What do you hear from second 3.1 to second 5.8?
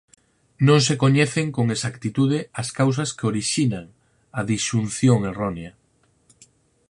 que orixinan a disxunción errónea.